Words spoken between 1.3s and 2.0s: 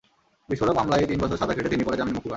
সাজা খেটে তিনি পরে